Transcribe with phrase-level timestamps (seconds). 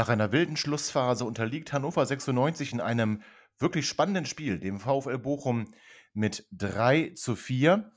[0.00, 3.20] Nach einer wilden Schlussphase unterliegt Hannover 96 in einem
[3.58, 5.74] wirklich spannenden Spiel, dem VfL Bochum
[6.14, 7.92] mit 3 zu 4.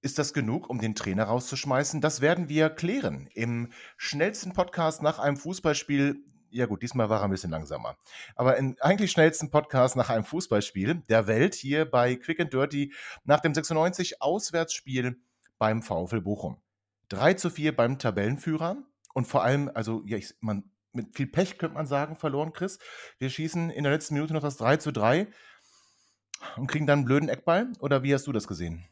[0.00, 2.00] Ist das genug, um den Trainer rauszuschmeißen?
[2.00, 6.16] Das werden wir klären im schnellsten Podcast nach einem Fußballspiel.
[6.48, 7.98] Ja gut, diesmal war er ein bisschen langsamer.
[8.34, 12.94] Aber im eigentlich schnellsten Podcast nach einem Fußballspiel der Welt hier bei Quick and Dirty
[13.24, 15.20] nach dem 96 Auswärtsspiel
[15.58, 16.56] beim VfL Bochum.
[17.10, 18.78] 3 zu 4 beim Tabellenführer
[19.18, 22.78] und vor allem, also ja, ich, man, mit viel Pech könnte man sagen, verloren, Chris.
[23.18, 25.26] Wir schießen in der letzten Minute noch das 3 zu 3
[26.56, 27.72] und kriegen dann einen blöden Eckball.
[27.80, 28.86] Oder wie hast du das gesehen?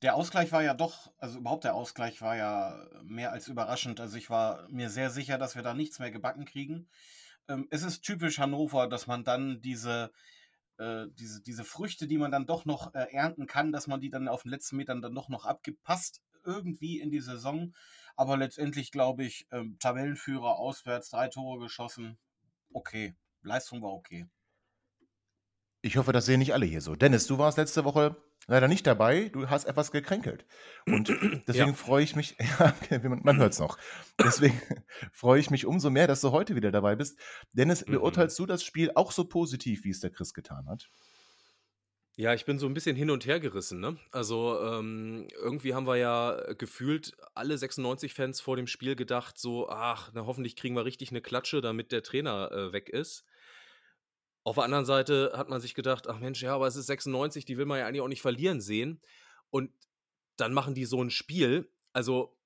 [0.00, 4.00] Der Ausgleich war ja doch, also überhaupt der Ausgleich war ja mehr als überraschend.
[4.00, 6.88] Also ich war mir sehr sicher, dass wir da nichts mehr gebacken kriegen.
[7.46, 10.12] Ähm, es ist typisch Hannover, dass man dann diese,
[10.78, 14.08] äh, diese, diese Früchte, die man dann doch noch äh, ernten kann, dass man die
[14.08, 17.74] dann auf den letzten Metern dann doch noch abgibt, passt irgendwie in die Saison.
[18.16, 22.18] Aber letztendlich glaube ich, ähm, Tabellenführer auswärts, drei Tore geschossen.
[22.72, 23.14] Okay.
[23.42, 24.26] Leistung war okay.
[25.82, 26.96] Ich hoffe, das sehen nicht alle hier so.
[26.96, 29.28] Dennis, du warst letzte Woche leider nicht dabei.
[29.28, 30.46] Du hast etwas gekränkelt.
[30.86, 31.08] Und
[31.46, 31.74] deswegen ja.
[31.74, 32.36] freue ich mich,
[32.90, 33.78] ja, man, man hört es noch.
[34.18, 34.60] Deswegen
[35.12, 37.18] freue ich mich umso mehr, dass du heute wieder dabei bist.
[37.52, 37.92] Dennis, mhm.
[37.92, 40.88] beurteilst du das Spiel auch so positiv, wie es der Chris getan hat?
[42.16, 43.98] Ja, ich bin so ein bisschen hin und her gerissen, ne?
[44.12, 49.68] Also, ähm, irgendwie haben wir ja gefühlt alle 96 Fans vor dem Spiel gedacht, so,
[49.68, 53.24] ach, na, hoffentlich kriegen wir richtig eine Klatsche, damit der Trainer äh, weg ist.
[54.44, 57.46] Auf der anderen Seite hat man sich gedacht, ach Mensch, ja, aber es ist 96,
[57.46, 59.00] die will man ja eigentlich auch nicht verlieren sehen.
[59.50, 59.72] Und
[60.36, 61.68] dann machen die so ein Spiel.
[61.92, 62.36] Also,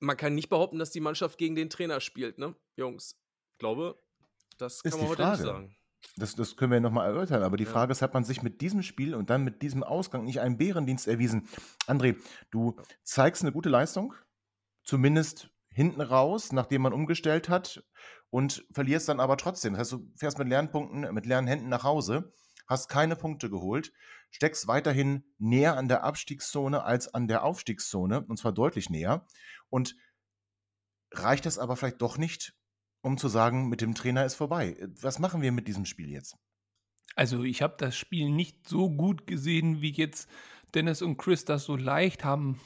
[0.00, 3.18] man kann nicht behaupten, dass die Mannschaft gegen den Trainer spielt, ne, Jungs?
[3.52, 3.98] Ich glaube,
[4.58, 5.36] das kann ist man heute Frage.
[5.36, 5.76] nicht sagen.
[6.16, 7.70] Das, das können wir ja nochmal erörtern, aber die ja.
[7.70, 10.56] Frage ist, hat man sich mit diesem Spiel und dann mit diesem Ausgang nicht einen
[10.56, 11.48] Bärendienst erwiesen?
[11.86, 12.16] André,
[12.50, 14.14] du zeigst eine gute Leistung,
[14.84, 17.84] zumindest hinten raus, nachdem man umgestellt hat
[18.30, 19.74] und verlierst dann aber trotzdem.
[19.74, 22.32] Das heißt, du fährst mit Lernpunkten, mit leeren Händen nach Hause,
[22.66, 23.92] hast keine Punkte geholt,
[24.30, 29.26] steckst weiterhin näher an der Abstiegszone als an der Aufstiegszone, und zwar deutlich näher.
[29.70, 29.96] Und
[31.12, 32.54] reicht das aber vielleicht doch nicht,
[33.02, 34.76] um zu sagen, mit dem Trainer ist vorbei.
[35.00, 36.36] Was machen wir mit diesem Spiel jetzt?
[37.14, 40.28] Also ich habe das Spiel nicht so gut gesehen, wie jetzt
[40.74, 42.60] Dennis und Chris das so leicht haben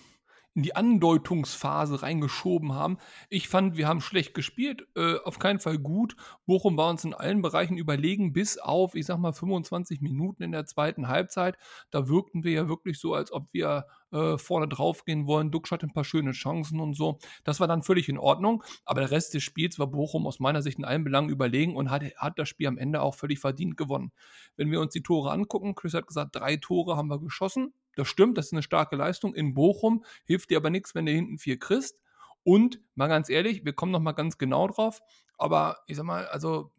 [0.54, 2.98] in die Andeutungsphase reingeschoben haben.
[3.30, 6.16] Ich fand, wir haben schlecht gespielt, äh, auf keinen Fall gut.
[6.46, 10.52] Bochum war uns in allen Bereichen überlegen, bis auf, ich sag mal, 25 Minuten in
[10.52, 11.56] der zweiten Halbzeit.
[11.91, 15.50] Da wirkten wir ja wirklich so, als ob wir äh, vorne drauf gehen wollen.
[15.50, 17.18] Duxch hatte ein paar schöne Chancen und so.
[17.44, 18.62] Das war dann völlig in Ordnung.
[18.84, 21.91] Aber der Rest des Spiels war Bochum aus meiner Sicht in allen Belangen überlegen und
[21.91, 24.12] hat, hat das Spiel am Ende auch völlig verdient gewonnen.
[24.56, 27.72] Wenn wir uns die Tore angucken, Chris hat gesagt, drei Tore haben wir geschossen.
[27.94, 31.12] Das stimmt, das ist eine starke Leistung in Bochum, hilft dir aber nichts, wenn du
[31.12, 32.00] hinten vier kriegst.
[32.44, 35.00] Und mal ganz ehrlich, wir kommen noch mal ganz genau drauf,
[35.38, 36.72] aber ich sag mal, also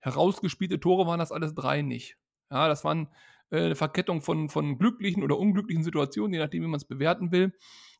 [0.00, 2.16] herausgespielte Tore waren das alles drei nicht.
[2.50, 3.08] Ja, das waren
[3.50, 7.30] äh, eine Verkettung von, von glücklichen oder unglücklichen Situationen, je nachdem, wie man es bewerten
[7.30, 7.52] will.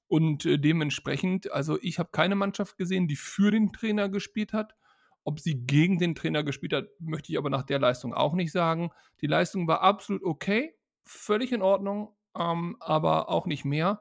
[0.08, 4.74] Und äh, dementsprechend, also ich habe keine Mannschaft gesehen, die für den Trainer gespielt hat.
[5.24, 8.50] Ob sie gegen den Trainer gespielt hat, möchte ich aber nach der Leistung auch nicht
[8.50, 8.90] sagen.
[9.20, 14.00] Die Leistung war absolut okay, völlig in Ordnung, ähm, aber auch nicht mehr.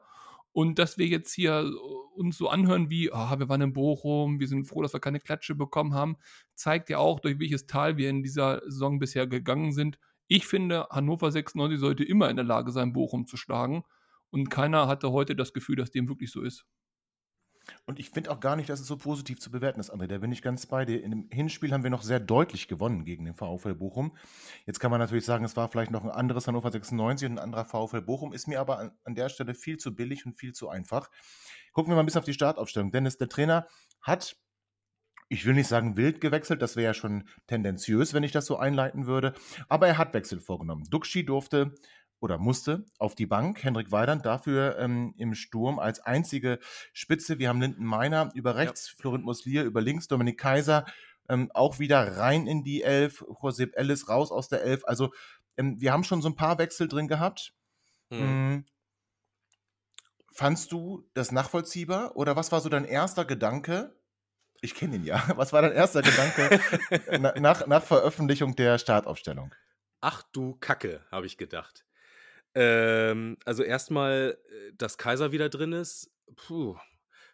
[0.52, 1.70] Und dass wir jetzt hier
[2.14, 5.20] uns so anhören wie, oh, wir waren in Bochum, wir sind froh, dass wir keine
[5.20, 6.16] Klatsche bekommen haben,
[6.54, 9.98] zeigt ja auch, durch welches Tal wir in dieser Saison bisher gegangen sind.
[10.28, 13.84] Ich finde, Hannover 96 sollte immer in der Lage sein, Bochum zu schlagen.
[14.30, 16.66] Und keiner hatte heute das Gefühl, dass dem wirklich so ist.
[17.86, 20.06] Und ich finde auch gar nicht, dass es so positiv zu bewerten ist, André.
[20.06, 21.00] Da bin ich ganz bei dir.
[21.02, 24.16] Dem Hinspiel haben wir noch sehr deutlich gewonnen gegen den VfL Bochum.
[24.66, 27.44] Jetzt kann man natürlich sagen, es war vielleicht noch ein anderes Hannover 96 und ein
[27.44, 28.32] anderer VfL Bochum.
[28.32, 31.10] Ist mir aber an, an der Stelle viel zu billig und viel zu einfach.
[31.72, 32.92] Gucken wir mal ein bisschen auf die Startaufstellung.
[32.92, 33.66] Dennis, der Trainer
[34.00, 34.36] hat
[35.32, 38.58] ich will nicht sagen wild gewechselt, das wäre ja schon tendenziös, wenn ich das so
[38.58, 39.32] einleiten würde.
[39.70, 40.84] Aber er hat Wechsel vorgenommen.
[40.90, 41.74] Duxi durfte
[42.22, 43.62] oder musste auf die Bank.
[43.62, 46.60] Henrik Weidand dafür ähm, im Sturm als einzige
[46.92, 47.38] Spitze.
[47.38, 49.00] Wir haben Linden Meiner über rechts, ja.
[49.00, 50.86] Florent Muslier über links, Dominik Kaiser
[51.28, 54.82] ähm, auch wieder rein in die Elf, Josep Ellis raus aus der Elf.
[54.84, 55.12] Also
[55.56, 57.54] ähm, wir haben schon so ein paar Wechsel drin gehabt.
[58.10, 58.64] Hm.
[60.30, 63.96] Fandst du das nachvollziehbar oder was war so dein erster Gedanke?
[64.60, 65.22] Ich kenne ihn ja.
[65.36, 69.52] Was war dein erster Gedanke nach, nach Veröffentlichung der Startaufstellung?
[70.00, 71.84] Ach du Kacke, habe ich gedacht.
[72.54, 76.10] Ähm, also erstmal, äh, dass Kaiser wieder drin ist.
[76.36, 76.76] Puh.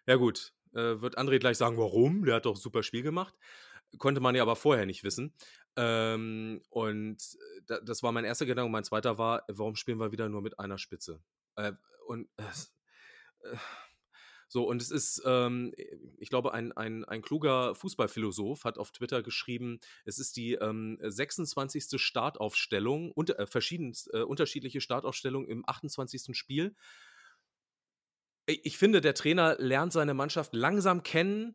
[0.06, 2.25] Ja gut, äh, wird André gleich sagen, warum?
[2.25, 3.35] Der hat doch ein super Spiel gemacht.
[3.99, 5.35] Konnte man ja aber vorher nicht wissen.
[5.76, 7.23] Ähm, und
[7.69, 8.70] äh, das war mein erster Gedanke.
[8.70, 11.21] Mein zweiter war, warum spielen wir wieder nur mit einer Spitze?
[11.56, 11.73] Äh,
[12.06, 13.56] und äh,
[14.49, 15.75] so, und es ist, ähm,
[16.19, 20.99] ich glaube, ein, ein, ein kluger Fußballphilosoph hat auf Twitter geschrieben, es ist die ähm,
[21.03, 22.00] 26.
[22.00, 26.35] Startaufstellung, unter, äh, verschieden, äh, unterschiedliche Startaufstellung im 28.
[26.37, 26.75] Spiel.
[28.47, 31.55] Ich finde, der Trainer lernt seine Mannschaft langsam kennen.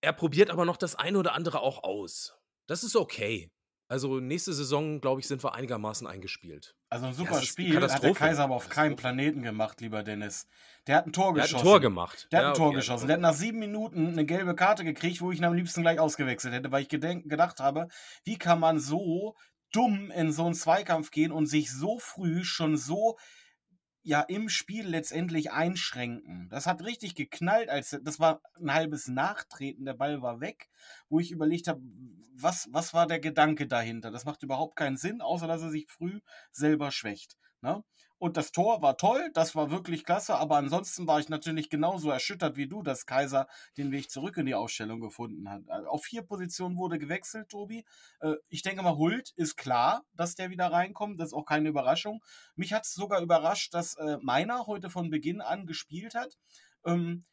[0.00, 2.38] Er probiert aber noch das eine oder andere auch aus.
[2.68, 3.50] Das ist okay.
[3.88, 6.76] Also nächste Saison, glaube ich, sind wir einigermaßen eingespielt.
[6.96, 10.48] Also ein super Spiel hat der Kaiser aber auf keinem Planeten gemacht, lieber Dennis.
[10.86, 11.52] Der hat ein Tor geschossen.
[11.52, 12.28] Der hat ein Tor gemacht.
[12.32, 12.76] Der hat ein Tor okay.
[12.76, 13.06] geschossen.
[13.06, 16.00] Der hat nach sieben Minuten eine gelbe Karte gekriegt, wo ich ihn am liebsten gleich
[16.00, 17.88] ausgewechselt hätte, weil ich gedacht habe,
[18.24, 19.34] wie kann man so
[19.72, 23.18] dumm in so einen Zweikampf gehen und sich so früh schon so
[24.06, 26.48] ja im Spiel letztendlich einschränken.
[26.48, 30.68] Das hat richtig geknallt, als das war ein halbes Nachtreten, der Ball war weg,
[31.08, 31.82] wo ich überlegt habe,
[32.32, 34.12] was, was war der Gedanke dahinter?
[34.12, 36.20] Das macht überhaupt keinen Sinn, außer dass er sich früh
[36.52, 37.36] selber schwächt.
[37.62, 37.82] Ne?
[38.18, 42.10] Und das Tor war toll, das war wirklich klasse, aber ansonsten war ich natürlich genauso
[42.10, 43.46] erschüttert wie du, dass Kaiser
[43.76, 45.68] den Weg zurück in die Ausstellung gefunden hat.
[45.68, 47.84] Also auf vier Positionen wurde gewechselt, Tobi.
[48.20, 51.68] Äh, ich denke mal, Hult ist klar, dass der wieder reinkommt, das ist auch keine
[51.68, 52.22] Überraschung.
[52.54, 56.38] Mich hat es sogar überrascht, dass äh, Meiner heute von Beginn an gespielt hat.
[56.86, 57.26] Ähm,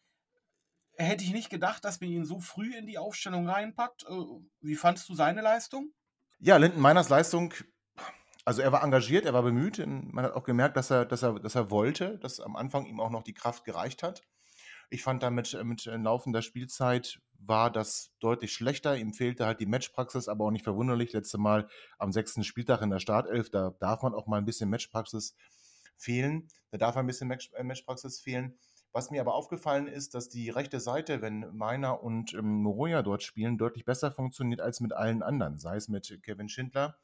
[0.98, 4.04] hätte ich nicht gedacht, dass man ihn so früh in die Aufstellung reinpackt.
[4.04, 4.16] Äh,
[4.60, 5.94] wie fandst du seine Leistung?
[6.40, 7.54] Ja, Linden Meiners Leistung
[8.46, 9.86] also er war engagiert, er war bemüht.
[9.86, 13.00] Man hat auch gemerkt, dass er, dass er, dass er wollte, dass am Anfang ihm
[13.00, 14.24] auch noch die Kraft gereicht hat.
[14.90, 18.98] Ich fand damit mit laufender Spielzeit war das deutlich schlechter.
[18.98, 21.14] Ihm fehlte halt die Matchpraxis, aber auch nicht verwunderlich.
[21.14, 21.68] Letzte Mal
[21.98, 25.36] am sechsten Spieltag in der Startelf, da darf man auch mal ein bisschen Matchpraxis
[25.98, 26.48] fehlen.
[26.72, 28.58] Da darf ein bisschen äh, Matchpraxis fehlen.
[28.92, 33.24] Was mir aber aufgefallen ist, dass die rechte Seite, wenn Meiner und ähm, Moroja dort
[33.24, 35.58] spielen, deutlich besser funktioniert als mit allen anderen.
[35.58, 36.98] Sei es mit Kevin Schindler,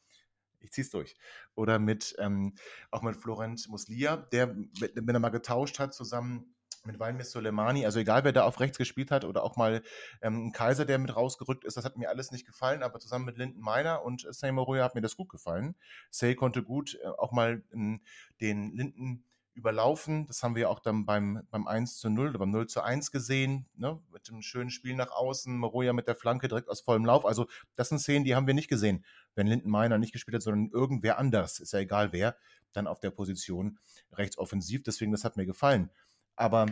[0.59, 1.15] ich zieh's durch.
[1.55, 2.55] Oder mit, ähm,
[2.91, 7.99] auch mit Florent Muslia, der, wenn er mal getauscht hat, zusammen mit Walmir Soleimani, also
[7.99, 9.81] egal wer da auf rechts gespielt hat oder auch mal
[10.21, 13.37] ähm, Kaiser, der mit rausgerückt ist, das hat mir alles nicht gefallen, aber zusammen mit
[13.37, 15.75] Linden Meiner und Say Moroya hat mir das gut gefallen.
[16.09, 18.01] Say konnte gut äh, auch mal ähm,
[18.39, 19.25] den Linden
[19.59, 20.25] überlaufen.
[20.27, 23.11] Das haben wir auch dann beim, beim 1 zu 0 oder beim 0 zu 1
[23.11, 24.01] gesehen, ne?
[24.11, 27.25] mit dem schönen Spiel nach außen, Moroja mit der Flanke direkt aus vollem Lauf.
[27.25, 30.41] Also das sind Szenen, die haben wir nicht gesehen, wenn Linden Meiner nicht gespielt hat,
[30.41, 32.35] sondern irgendwer anders, ist ja egal wer,
[32.73, 33.77] dann auf der Position
[34.13, 34.83] rechts offensiv.
[34.83, 35.91] Deswegen, das hat mir gefallen.
[36.35, 36.67] Aber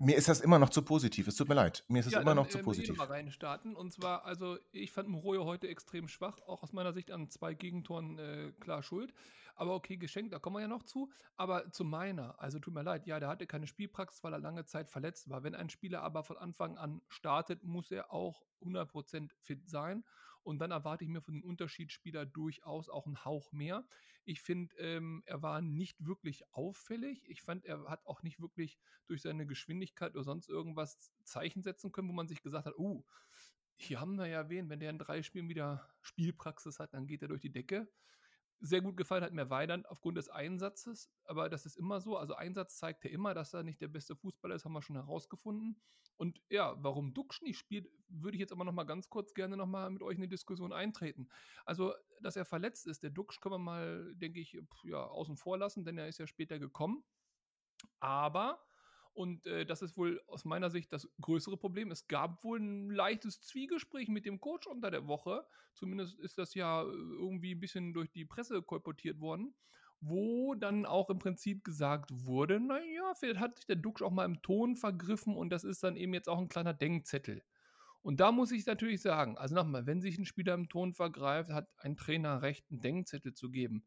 [0.00, 1.28] mir ist das immer noch zu positiv.
[1.28, 1.84] Es tut mir leid.
[1.88, 2.92] Mir ist es ja, immer dann, noch zu äh, positiv.
[2.92, 3.76] Ich mal reinstarten.
[3.76, 7.52] Und zwar, also ich fand Morojo heute extrem schwach, auch aus meiner Sicht an zwei
[7.52, 9.12] Gegentoren äh, klar schuld.
[9.56, 11.10] Aber okay, geschenkt, da kommen wir ja noch zu.
[11.36, 14.64] Aber zu meiner, also tut mir leid, ja, der hatte keine Spielpraxis, weil er lange
[14.64, 15.42] Zeit verletzt war.
[15.42, 20.02] Wenn ein Spieler aber von Anfang an startet, muss er auch 100% fit sein.
[20.42, 23.84] Und dann erwarte ich mir von dem Unterschiedsspieler durchaus auch einen Hauch mehr.
[24.24, 27.28] Ich finde, ähm, er war nicht wirklich auffällig.
[27.28, 31.92] Ich fand, er hat auch nicht wirklich durch seine Geschwindigkeit oder sonst irgendwas Zeichen setzen
[31.92, 33.04] können, wo man sich gesagt hat, uh,
[33.76, 37.22] hier haben wir ja wen, wenn der in drei Spielen wieder Spielpraxis hat, dann geht
[37.22, 37.88] er durch die Decke
[38.60, 42.16] sehr gut gefallen hat mir Weidand aufgrund des Einsatzes, aber das ist immer so.
[42.16, 44.96] Also Einsatz zeigt ja immer, dass er nicht der beste Fußballer ist, haben wir schon
[44.96, 45.80] herausgefunden.
[46.16, 49.56] Und ja, warum Duxch nicht spielt, würde ich jetzt aber noch mal ganz kurz gerne
[49.56, 51.28] noch mal mit euch in die Diskussion eintreten.
[51.64, 55.56] Also, dass er verletzt ist, der Duxch können wir mal, denke ich, ja, außen vor
[55.56, 57.02] lassen, denn er ist ja später gekommen.
[57.98, 58.62] Aber
[59.14, 61.90] und äh, das ist wohl aus meiner Sicht das größere Problem.
[61.90, 65.44] Es gab wohl ein leichtes Zwiegespräch mit dem Coach unter der Woche.
[65.74, 69.54] Zumindest ist das ja äh, irgendwie ein bisschen durch die Presse kolportiert worden.
[70.02, 74.24] Wo dann auch im Prinzip gesagt wurde, naja, vielleicht hat sich der Duxch auch mal
[74.24, 77.42] im Ton vergriffen und das ist dann eben jetzt auch ein kleiner Denkzettel.
[78.02, 81.50] Und da muss ich natürlich sagen, also nochmal, wenn sich ein Spieler im Ton vergreift,
[81.50, 83.84] hat ein Trainer recht, einen Denkzettel zu geben.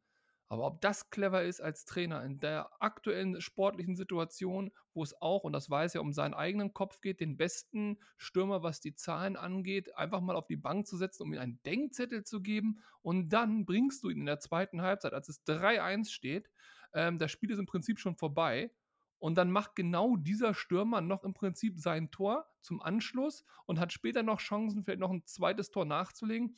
[0.49, 5.43] Aber ob das clever ist als Trainer in der aktuellen sportlichen Situation, wo es auch,
[5.43, 9.35] und das weiß er, um seinen eigenen Kopf geht, den besten Stürmer, was die Zahlen
[9.35, 12.83] angeht, einfach mal auf die Bank zu setzen, um ihm einen Denkzettel zu geben.
[13.01, 16.49] Und dann bringst du ihn in der zweiten Halbzeit, als es 3-1 steht,
[16.93, 18.71] ähm, das Spiel ist im Prinzip schon vorbei.
[19.19, 23.93] Und dann macht genau dieser Stürmer noch im Prinzip sein Tor zum Anschluss und hat
[23.93, 26.57] später noch Chancen, vielleicht noch ein zweites Tor nachzulegen.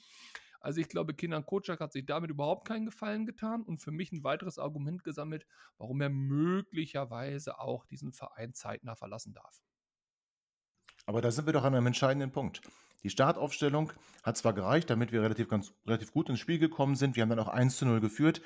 [0.66, 4.12] Also ich glaube, Kinan Kocak hat sich damit überhaupt keinen Gefallen getan und für mich
[4.12, 5.46] ein weiteres Argument gesammelt,
[5.78, 9.62] warum er möglicherweise auch diesen Verein zeitnah verlassen darf.
[11.06, 12.62] Aber da sind wir doch an einem entscheidenden Punkt.
[13.04, 13.94] Die Startaufstellung
[14.24, 17.16] hat zwar gereicht, damit wir relativ, ganz, relativ gut ins Spiel gekommen sind.
[17.16, 18.42] Wir haben dann auch 1 zu 0 geführt.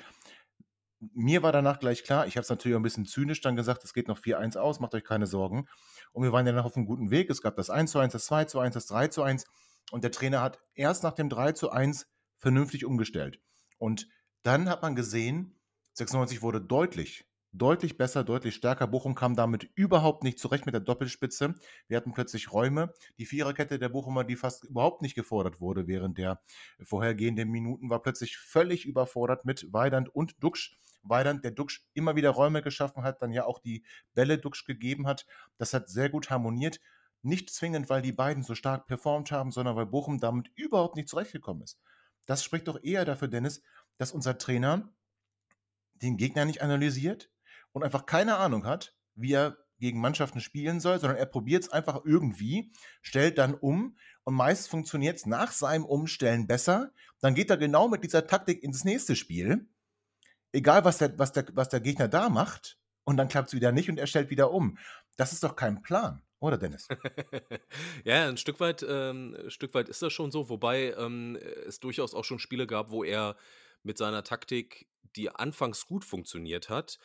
[1.14, 3.82] Mir war danach gleich klar, ich habe es natürlich auch ein bisschen zynisch dann gesagt,
[3.84, 5.66] es geht noch 4-1 aus, macht euch keine Sorgen.
[6.12, 7.30] Und wir waren noch auf einem guten Weg.
[7.30, 9.46] Es gab das 1 zu 1, das 2 zu 1, das 3 zu 1.
[9.90, 12.06] Und der Trainer hat erst nach dem 3 zu 1
[12.38, 13.40] vernünftig umgestellt.
[13.78, 14.08] Und
[14.42, 15.58] dann hat man gesehen,
[15.94, 18.86] 96 wurde deutlich, deutlich besser, deutlich stärker.
[18.86, 21.54] Bochum kam damit überhaupt nicht zurecht mit der Doppelspitze.
[21.88, 22.92] Wir hatten plötzlich Räume.
[23.18, 26.40] Die Viererkette der Bochumer, die fast überhaupt nicht gefordert wurde während der
[26.82, 30.78] vorhergehenden Minuten, war plötzlich völlig überfordert mit Weidand und Duxch.
[31.02, 33.84] Weidand, der Duxch immer wieder Räume geschaffen hat, dann ja auch die
[34.14, 35.26] Bälle Duxch gegeben hat.
[35.56, 36.78] Das hat sehr gut harmoniert.
[37.22, 41.08] Nicht zwingend, weil die beiden so stark performt haben, sondern weil Bochum damit überhaupt nicht
[41.08, 41.78] zurechtgekommen ist.
[42.26, 43.62] Das spricht doch eher dafür, Dennis,
[43.98, 44.92] dass unser Trainer
[45.94, 47.30] den Gegner nicht analysiert
[47.72, 51.70] und einfach keine Ahnung hat, wie er gegen Mannschaften spielen soll, sondern er probiert es
[51.70, 52.72] einfach irgendwie,
[53.02, 56.92] stellt dann um und meist funktioniert es nach seinem Umstellen besser.
[57.20, 59.68] Dann geht er genau mit dieser Taktik ins nächste Spiel,
[60.52, 63.72] egal was der, was der, was der Gegner da macht, und dann klappt es wieder
[63.72, 64.78] nicht und er stellt wieder um.
[65.16, 66.22] Das ist doch kein Plan.
[66.40, 66.88] Oder Dennis?
[68.04, 71.80] ja, ein Stück weit, ähm, ein Stück weit ist das schon so, wobei ähm, es
[71.80, 73.36] durchaus auch schon Spiele gab, wo er
[73.82, 76.98] mit seiner Taktik, die anfangs gut funktioniert hat,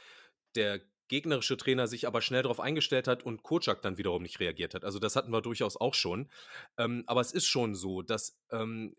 [0.55, 4.73] der gegnerische Trainer sich aber schnell darauf eingestellt hat und Kocak dann wiederum nicht reagiert
[4.73, 4.83] hat.
[4.83, 6.29] Also das hatten wir durchaus auch schon.
[6.77, 8.95] Ähm, aber es ist schon so, dass ähm,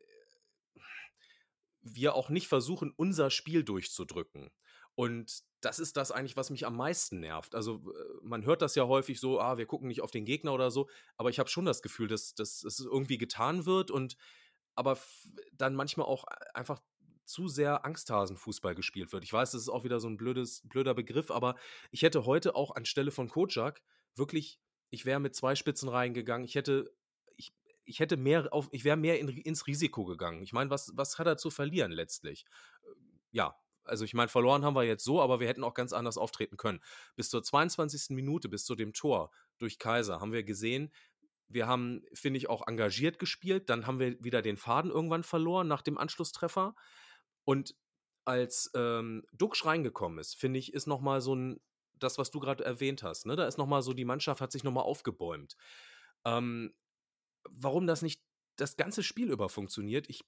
[1.83, 4.51] wir auch nicht versuchen, unser Spiel durchzudrücken.
[4.97, 7.55] Und das ist das eigentlich, was mich am meisten nervt.
[7.55, 10.53] Also äh, man hört das ja häufig so, ah, wir gucken nicht auf den Gegner
[10.53, 14.17] oder so, aber ich habe schon das Gefühl, dass, dass, es irgendwie getan wird und
[14.75, 14.99] aber
[15.53, 16.25] dann manchmal auch
[16.55, 16.83] einfach
[17.25, 19.25] zu sehr Angsthasenfußball gespielt wird.
[19.25, 21.57] Ich weiß, das ist auch wieder so ein blödes, blöder Begriff, aber
[21.91, 23.83] ich hätte heute auch anstelle von Kojak
[24.15, 24.61] wirklich,
[24.91, 26.95] ich wäre mit zwei Spitzen reingegangen, ich hätte,
[27.37, 27.53] ich,
[27.85, 30.43] ich hätte mehr auf, ich wäre mehr in, ins Risiko gegangen.
[30.43, 32.47] Ich meine, was, was hat er zu verlieren letztlich?
[32.85, 32.89] Äh,
[33.33, 33.57] ja,
[33.89, 36.57] also ich meine, verloren haben wir jetzt so, aber wir hätten auch ganz anders auftreten
[36.57, 36.81] können.
[37.15, 38.11] Bis zur 22.
[38.11, 40.93] Minute, bis zu dem Tor durch Kaiser, haben wir gesehen,
[41.49, 43.71] wir haben, finde ich, auch engagiert gespielt.
[43.71, 46.75] Dann haben wir wieder den Faden irgendwann verloren nach dem Anschlusstreffer.
[47.45, 47.75] Und
[48.25, 51.61] als ähm, Duxch reingekommen ist, finde ich, ist nochmal so ein,
[51.95, 53.37] das, was du gerade erwähnt hast, ne?
[53.37, 55.57] da ist nochmal so, die Mannschaft hat sich nochmal aufgebäumt.
[56.25, 56.75] Ähm,
[57.49, 58.21] warum das nicht
[58.57, 60.25] das ganze Spiel über funktioniert, ich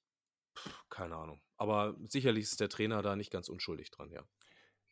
[0.90, 1.40] keine Ahnung.
[1.56, 4.22] Aber sicherlich ist der Trainer da nicht ganz unschuldig dran, ja.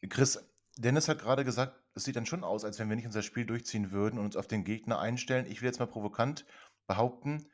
[0.08, 0.38] Chris,
[0.76, 3.46] Dennis hat gerade gesagt, es sieht dann schon aus, als wenn wir nicht unser Spiel
[3.46, 5.46] durchziehen würden und uns auf den Gegner einstellen.
[5.46, 6.44] Ich will jetzt mal provokant
[6.86, 7.48] behaupten,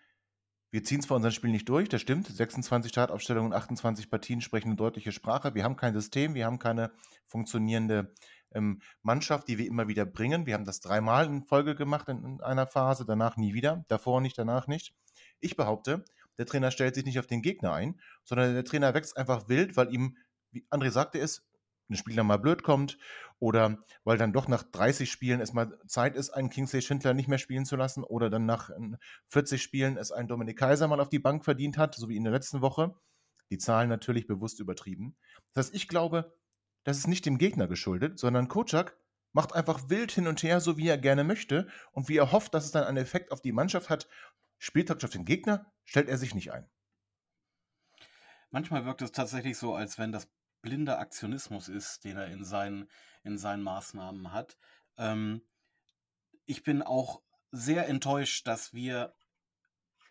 [0.72, 2.26] wir ziehen zwar unser Spiel nicht durch, das stimmt.
[2.26, 5.54] 26 Startaufstellungen, 28 Partien sprechen eine deutliche Sprache.
[5.54, 6.92] Wir haben kein System, wir haben keine
[7.26, 8.14] funktionierende
[8.52, 10.46] ähm, Mannschaft, die wir immer wieder bringen.
[10.46, 14.22] Wir haben das dreimal in Folge gemacht in, in einer Phase, danach nie wieder, davor
[14.22, 14.94] nicht, danach nicht.
[15.40, 16.06] Ich behaupte,
[16.42, 19.76] der Trainer stellt sich nicht auf den Gegner ein, sondern der Trainer wächst einfach wild,
[19.76, 20.16] weil ihm,
[20.50, 21.46] wie André sagte es,
[21.88, 22.98] ein Spieler mal blöd kommt
[23.38, 27.28] oder weil dann doch nach 30 Spielen es mal Zeit ist, einen Kingsley Schindler nicht
[27.28, 28.70] mehr spielen zu lassen oder dann nach
[29.28, 32.24] 40 Spielen es ein Dominik Kaiser mal auf die Bank verdient hat, so wie in
[32.24, 32.94] der letzten Woche.
[33.50, 35.14] Die Zahlen natürlich bewusst übertrieben.
[35.52, 36.36] Das heißt, ich glaube,
[36.82, 38.96] das ist nicht dem Gegner geschuldet, sondern Kocak
[39.32, 42.54] macht einfach wild hin und her, so wie er gerne möchte und wie er hofft,
[42.54, 44.08] dass es dann einen Effekt auf die Mannschaft hat
[44.64, 46.70] Spieltaktisch auf den Gegner stellt er sich nicht ein.
[48.50, 52.88] Manchmal wirkt es tatsächlich so, als wenn das blinder Aktionismus ist, den er in seinen,
[53.24, 54.56] in seinen Maßnahmen hat.
[54.98, 55.42] Ähm,
[56.46, 59.16] ich bin auch sehr enttäuscht, dass wir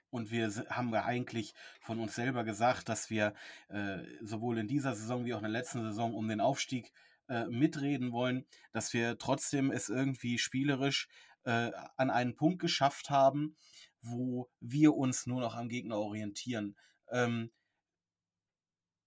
[0.09, 3.33] und wir haben ja eigentlich von uns selber gesagt, dass wir
[3.69, 6.91] äh, sowohl in dieser Saison wie auch in der letzten Saison um den Aufstieg
[7.29, 11.07] äh, mitreden wollen, dass wir trotzdem es irgendwie spielerisch
[11.43, 13.55] äh, an einen Punkt geschafft haben,
[14.01, 16.75] wo wir uns nur noch am Gegner orientieren.
[17.11, 17.51] Ähm,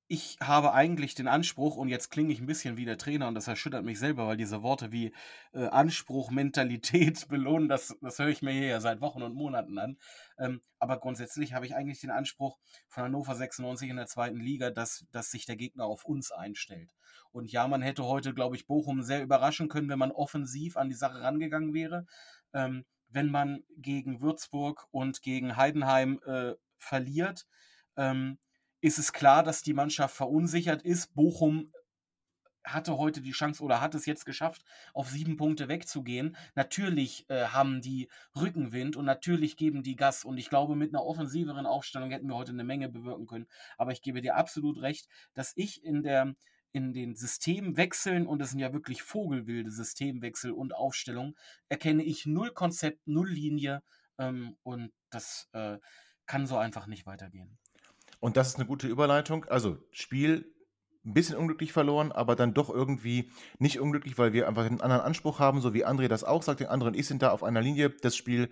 [0.07, 3.35] ich habe eigentlich den Anspruch, und jetzt klinge ich ein bisschen wie der Trainer und
[3.35, 5.15] das erschüttert mich selber, weil diese Worte wie
[5.53, 9.79] äh, Anspruch, Mentalität, Belohnen, das, das höre ich mir hier ja seit Wochen und Monaten
[9.79, 9.97] an.
[10.39, 12.59] Ähm, aber grundsätzlich habe ich eigentlich den Anspruch
[12.89, 16.95] von Hannover 96 in der zweiten Liga, dass, dass sich der Gegner auf uns einstellt.
[17.33, 20.91] Und ja, man hätte heute, glaube ich, Bochum sehr überraschen können, wenn man offensiv an
[20.91, 22.07] die Sache rangegangen wäre.
[22.53, 22.85] Ähm,
[23.15, 27.47] wenn man gegen Würzburg und gegen Heidenheim äh, verliert,
[27.97, 28.39] ähm,
[28.81, 31.15] ist es klar, dass die Mannschaft verunsichert ist.
[31.15, 31.73] Bochum
[32.65, 36.37] hatte heute die Chance oder hat es jetzt geschafft, auf sieben Punkte wegzugehen.
[36.55, 40.25] Natürlich äh, haben die Rückenwind und natürlich geben die Gas.
[40.25, 43.47] Und ich glaube, mit einer offensiveren Aufstellung hätten wir heute eine Menge bewirken können.
[43.77, 46.35] Aber ich gebe dir absolut recht, dass ich in der
[46.75, 51.37] in den Systemwechseln, und es sind ja wirklich vogelwilde Systemwechsel und Aufstellungen,
[51.69, 53.83] erkenne ich null Konzept, null Linie
[54.19, 55.79] ähm, und das äh,
[56.27, 57.59] kann so einfach nicht weitergehen.
[58.19, 59.45] Und das ist eine gute Überleitung.
[59.45, 60.53] Also Spiel
[61.05, 65.03] ein bisschen unglücklich verloren, aber dann doch irgendwie nicht unglücklich, weil wir einfach einen anderen
[65.03, 66.61] Anspruch haben, so wie André das auch sagt.
[66.61, 67.91] Den anderen ich sind da auf einer Linie.
[67.91, 68.51] Das Spiel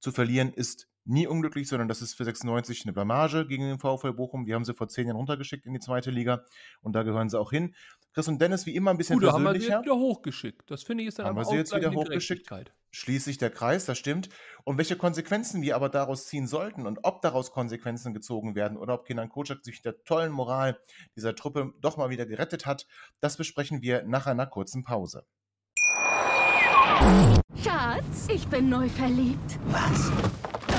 [0.00, 4.12] zu verlieren ist nie unglücklich, sondern das ist für 96 eine Blamage gegen den VfL
[4.12, 4.46] Bochum.
[4.46, 6.44] Wir haben sie vor zehn Jahren runtergeschickt in die zweite Liga
[6.82, 7.74] und da gehören sie auch hin.
[8.12, 9.78] Chris und Dennis wie immer ein bisschen Gut, da haben wir sie persönlicher.
[9.78, 10.70] jetzt wieder hochgeschickt.
[10.70, 12.50] Das finde ich ist dann Haben aber wir sie jetzt wieder hochgeschickt?
[12.90, 14.30] Schließlich der Kreis, das stimmt.
[14.64, 18.94] Und welche Konsequenzen wir aber daraus ziehen sollten und ob daraus Konsequenzen gezogen werden oder
[18.94, 20.80] ob Kenan Kocak sich der tollen Moral
[21.14, 22.86] dieser Truppe doch mal wieder gerettet hat,
[23.20, 25.26] das besprechen wir nach einer kurzen Pause.
[27.62, 29.58] Schatz, ich bin neu verliebt.
[29.66, 30.10] Was?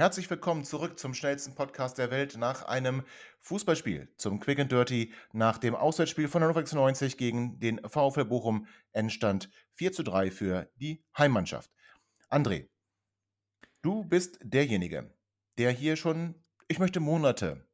[0.00, 3.04] Herzlich willkommen zurück zum schnellsten Podcast der Welt nach einem
[3.40, 8.66] Fußballspiel, zum Quick and Dirty, nach dem Auswärtsspiel von Hannover 96 gegen den VfL Bochum,
[8.92, 11.70] Endstand 4 zu 3 für die Heimmannschaft.
[12.30, 12.70] André,
[13.82, 15.14] du bist derjenige,
[15.58, 17.68] der hier schon, ich möchte Monate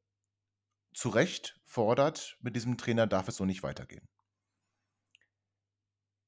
[0.94, 4.08] zu Recht fordert, mit diesem Trainer darf es so nicht weitergehen.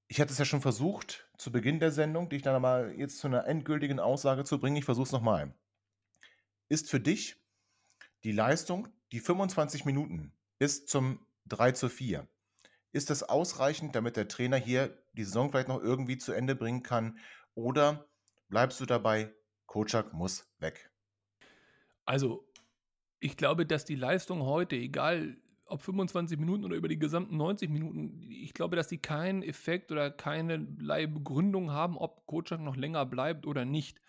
[0.06, 3.26] Ich hatte es ja schon versucht, zu Beginn der Sendung, dich dann mal jetzt zu
[3.26, 4.76] einer endgültigen Aussage zu bringen.
[4.76, 5.56] Ich versuche es nochmal.
[6.68, 7.36] Ist für dich
[8.24, 12.28] die Leistung, die 25 Minuten bis zum 3 zu 4,
[12.92, 16.82] ist das ausreichend, damit der Trainer hier die Saison vielleicht noch irgendwie zu Ende bringen
[16.82, 17.18] kann?
[17.54, 18.06] Oder
[18.48, 19.32] bleibst du dabei,
[19.66, 20.90] Kocak muss weg?
[22.04, 22.46] Also,
[23.20, 27.70] ich glaube, dass die Leistung heute, egal ob 25 Minuten oder über die gesamten 90
[27.70, 33.04] Minuten, ich glaube, dass die keinen Effekt oder keinerlei Begründung haben, ob Kocak noch länger
[33.06, 34.00] bleibt oder nicht.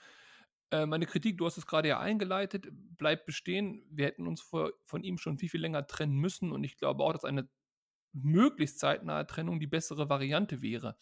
[0.71, 3.83] Äh, meine Kritik, du hast es gerade ja eingeleitet, bleibt bestehen.
[3.89, 7.03] Wir hätten uns vor, von ihm schon viel, viel länger trennen müssen und ich glaube
[7.03, 7.49] auch, dass eine
[8.13, 10.95] möglichst zeitnahe Trennung die bessere Variante wäre.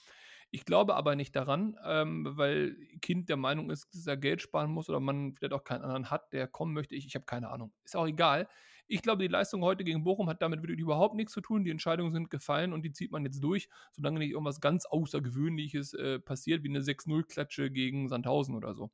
[0.49, 4.71] Ich glaube aber nicht daran, ähm, weil Kind der Meinung ist, dass er Geld sparen
[4.71, 6.95] muss oder man vielleicht auch keinen anderen hat, der kommen möchte.
[6.95, 7.73] Ich, ich habe keine Ahnung.
[7.83, 8.47] Ist auch egal.
[8.89, 11.65] Ich glaube, die Leistung heute gegen Bochum hat damit wirklich überhaupt nichts zu tun.
[11.65, 15.93] Die Entscheidungen sind gefallen und die zieht man jetzt durch, solange nicht irgendwas ganz Außergewöhnliches
[15.95, 18.89] äh, passiert, wie eine 6-0-Klatsche gegen Sandhausen oder so.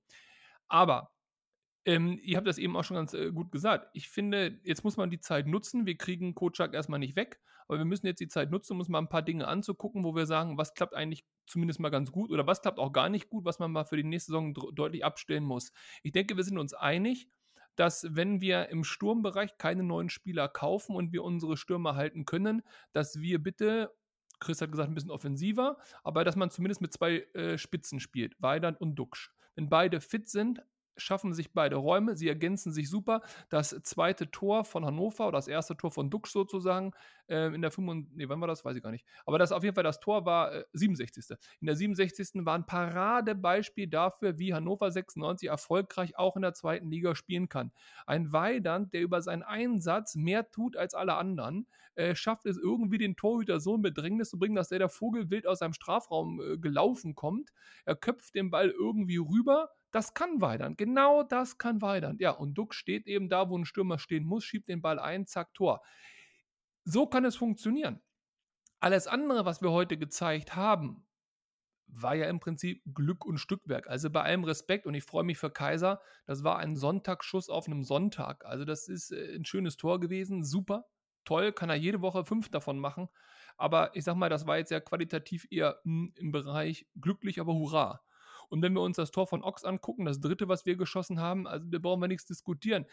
[0.74, 1.12] Aber
[1.86, 3.92] ähm, ihr habt das eben auch schon ganz äh, gut gesagt.
[3.94, 5.86] Ich finde, jetzt muss man die Zeit nutzen.
[5.86, 8.90] Wir kriegen Kocak erstmal nicht weg, aber wir müssen jetzt die Zeit nutzen, um uns
[8.90, 12.32] mal ein paar Dinge anzugucken, wo wir sagen, was klappt eigentlich zumindest mal ganz gut
[12.32, 15.06] oder was klappt auch gar nicht gut, was man mal für die nächste Saison deutlich
[15.06, 15.72] abstellen muss.
[16.02, 17.30] Ich denke, wir sind uns einig,
[17.76, 22.64] dass wenn wir im Sturmbereich keine neuen Spieler kaufen und wir unsere Stürmer halten können,
[22.94, 23.94] dass wir bitte
[24.40, 28.36] Chris hat gesagt, ein bisschen offensiver, aber dass man zumindest mit zwei äh, Spitzen spielt,
[28.42, 29.32] Weidand und Duxch.
[29.56, 30.62] Wenn beide fit sind,
[30.98, 33.22] schaffen sich beide Räume, sie ergänzen sich super.
[33.50, 36.92] Das zweite Tor von Hannover oder das erste Tor von Duxch sozusagen
[37.28, 38.16] äh, in der 65.
[38.16, 38.66] Nee, wann war das?
[38.66, 39.06] Weiß ich gar nicht.
[39.26, 41.38] Aber das auf jeden Fall das Tor war äh, 67.
[41.62, 42.46] In der 67.
[42.46, 47.72] war ein Paradebeispiel dafür, wie Hannover 96 erfolgreich auch in der zweiten Liga spielen kann.
[48.06, 52.98] Ein Weidand, der über seinen Einsatz mehr tut als alle anderen, äh, schafft es irgendwie
[52.98, 56.42] den Torhüter so in Bedrängnis zu bringen, dass der der Vogel wild aus seinem Strafraum
[56.42, 57.52] äh, gelaufen kommt.
[57.86, 60.78] Er köpft den Ball irgendwie rüber, das kann Weidand.
[60.78, 62.20] Genau das kann Weidand.
[62.20, 65.28] Ja, und Duck steht eben da, wo ein Stürmer stehen muss, schiebt den Ball ein,
[65.28, 65.82] zack, Tor.
[66.84, 68.02] So kann es funktionieren.
[68.80, 71.06] Alles andere, was wir heute gezeigt haben,
[71.86, 73.88] war ja im Prinzip Glück und Stückwerk.
[73.88, 76.02] Also bei allem Respekt und ich freue mich für Kaiser.
[76.26, 78.46] Das war ein Sonntagsschuss auf einem Sonntag.
[78.46, 80.44] Also das ist äh, ein schönes Tor gewesen.
[80.44, 80.86] Super,
[81.24, 83.10] toll, kann er jede Woche fünf davon machen.
[83.58, 87.54] Aber ich sag mal, das war jetzt ja qualitativ eher hm, im Bereich glücklich, aber
[87.54, 88.02] hurra.
[88.50, 91.48] Und wenn wir uns das Tor von Ochs angucken, das dritte, was wir geschossen haben,
[91.48, 92.86] also da brauchen wir nichts diskutieren.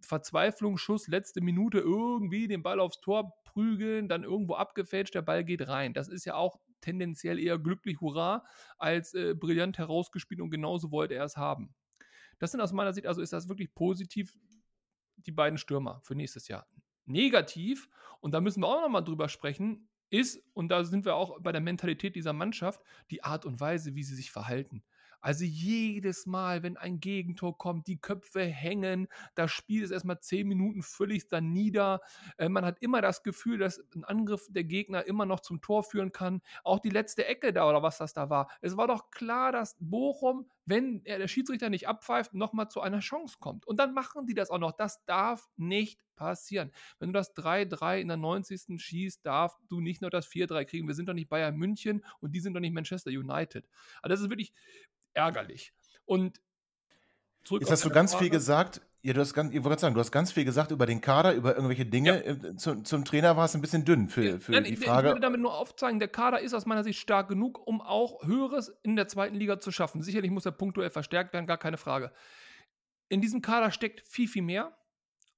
[0.00, 5.44] Verzweiflung, Schuss, letzte Minute, irgendwie den Ball aufs Tor prügeln, dann irgendwo abgefälscht, der Ball
[5.44, 5.94] geht rein.
[5.94, 8.44] Das ist ja auch tendenziell eher glücklich, hurra,
[8.78, 11.74] als äh, brillant herausgespielt und genauso wollte er es haben.
[12.38, 14.32] Das sind aus meiner Sicht, also ist das wirklich positiv,
[15.16, 16.66] die beiden Stürmer für nächstes Jahr.
[17.04, 17.88] Negativ,
[18.20, 21.52] und da müssen wir auch nochmal drüber sprechen, ist, und da sind wir auch bei
[21.52, 24.82] der Mentalität dieser Mannschaft, die Art und Weise, wie sie sich verhalten.
[25.20, 30.46] Also jedes Mal, wenn ein Gegentor kommt, die Köpfe hängen, das Spiel ist erstmal zehn
[30.46, 32.00] Minuten völlig dann nieder.
[32.36, 35.82] Äh, man hat immer das Gefühl, dass ein Angriff der Gegner immer noch zum Tor
[35.82, 36.40] führen kann.
[36.64, 38.48] Auch die letzte Ecke da oder was das da war.
[38.60, 43.36] Es war doch klar, dass Bochum, wenn der Schiedsrichter nicht abpfeift, nochmal zu einer Chance
[43.40, 43.66] kommt.
[43.66, 44.72] Und dann machen die das auch noch.
[44.72, 46.72] Das darf nicht passieren.
[46.98, 48.80] Wenn du das 3-3 in der 90.
[48.80, 50.88] schießt, darfst du nicht nur das 4-3 kriegen.
[50.88, 53.66] Wir sind doch nicht Bayern München und die sind doch nicht Manchester United.
[54.02, 54.52] Also das ist wirklich
[55.14, 55.72] ärgerlich.
[56.04, 56.40] Und
[57.50, 58.24] Jetzt hast du ganz Frage.
[58.24, 58.82] viel gesagt.
[59.02, 61.32] Ja, du hast ganz, ich wollte sagen, du hast ganz viel gesagt über den Kader,
[61.34, 62.24] über irgendwelche Dinge.
[62.24, 62.32] Ja.
[62.32, 65.08] Äh, zum, zum, Trainer war es ein bisschen dünn für, für Nein, die ich, Frage.
[65.08, 68.26] Ich will damit nur aufzeigen, der Kader ist aus meiner Sicht stark genug, um auch
[68.26, 70.02] Höheres in der zweiten Liga zu schaffen.
[70.02, 72.12] Sicherlich muss er punktuell verstärkt werden, gar keine Frage.
[73.08, 74.76] In diesem Kader steckt viel, viel mehr,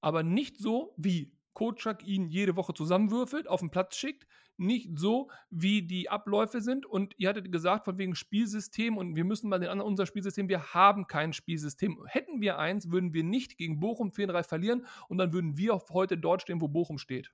[0.01, 4.25] aber nicht so, wie Kotschak ihn jede Woche zusammenwürfelt, auf den Platz schickt,
[4.61, 6.85] nicht so, wie die Abläufe sind.
[6.85, 10.47] Und ihr hattet gesagt, von wegen Spielsystem und wir müssen mal den anderen, unser Spielsystem,
[10.47, 12.05] wir haben kein Spielsystem.
[12.05, 16.17] Hätten wir eins, würden wir nicht gegen Bochum 4-3 verlieren und dann würden wir heute
[16.17, 17.31] dort stehen, wo Bochum steht.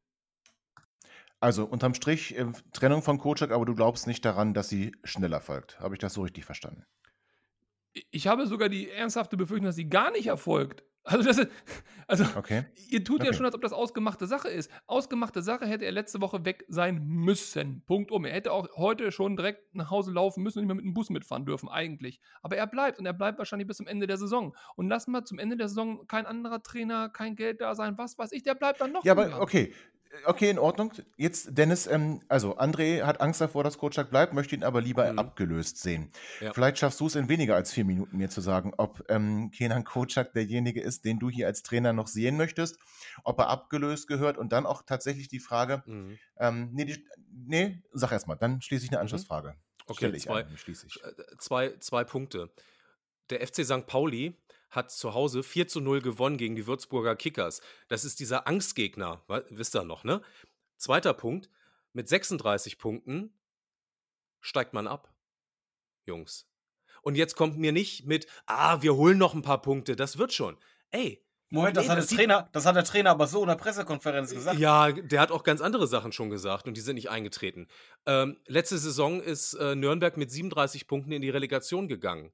[1.39, 5.39] Also unterm Strich äh, Trennung von Kotschak, aber du glaubst nicht daran, dass sie schneller
[5.39, 5.79] folgt.
[5.79, 6.83] Habe ich das so richtig verstanden?
[8.11, 10.83] Ich habe sogar die ernsthafte Befürchtung, dass sie gar nicht erfolgt.
[11.07, 11.49] Also, das ist,
[12.07, 12.65] also okay.
[12.89, 13.27] ihr tut okay.
[13.27, 14.69] ja schon, als ob das ausgemachte Sache ist.
[14.87, 17.81] Ausgemachte Sache hätte er letzte Woche weg sein müssen.
[17.85, 18.25] Punkt um.
[18.25, 20.93] Er hätte auch heute schon direkt nach Hause laufen müssen und nicht mehr mit dem
[20.93, 22.19] Bus mitfahren dürfen, eigentlich.
[22.41, 24.55] Aber er bleibt und er bleibt wahrscheinlich bis zum Ende der Saison.
[24.75, 28.17] Und lass mal zum Ende der Saison kein anderer Trainer, kein Geld da sein, was
[28.17, 29.05] weiß ich, der bleibt dann noch.
[29.05, 29.73] Ja, aber okay,
[30.25, 30.91] Okay, in Ordnung.
[31.15, 35.11] Jetzt, Dennis, ähm, also André hat Angst davor, dass Kotschak bleibt, möchte ihn aber lieber
[35.11, 35.19] mhm.
[35.19, 36.11] abgelöst sehen.
[36.41, 36.53] Ja.
[36.53, 39.83] Vielleicht schaffst du es in weniger als vier Minuten mir zu sagen, ob ähm, Kenan
[39.83, 42.77] Kotschak derjenige ist, den du hier als Trainer noch sehen möchtest,
[43.23, 46.17] ob er abgelöst gehört und dann auch tatsächlich die Frage, mhm.
[46.37, 49.01] ähm, nee, die, nee, sag erst mal, dann schließe ich eine mhm.
[49.03, 49.55] Anschlussfrage.
[49.87, 52.49] Okay, zwei, ein, äh, zwei, zwei Punkte.
[53.29, 53.87] Der FC St.
[53.87, 54.35] Pauli
[54.69, 57.61] hat zu Hause 4 zu 0 gewonnen gegen die Würzburger Kickers.
[57.87, 60.21] Das ist dieser Angstgegner, wisst ihr noch, ne?
[60.77, 61.49] Zweiter Punkt,
[61.93, 63.33] mit 36 Punkten
[64.39, 65.13] steigt man ab,
[66.05, 66.47] Jungs.
[67.01, 70.33] Und jetzt kommt mir nicht mit, ah, wir holen noch ein paar Punkte, das wird
[70.33, 70.57] schon.
[70.91, 73.47] Ey, Moment, das, nee, hat das, der Trainer, das hat der Trainer aber so in
[73.47, 74.59] der Pressekonferenz gesagt.
[74.59, 77.67] Ja, der hat auch ganz andere Sachen schon gesagt und die sind nicht eingetreten.
[78.05, 82.33] Ähm, letzte Saison ist äh, Nürnberg mit 37 Punkten in die Relegation gegangen.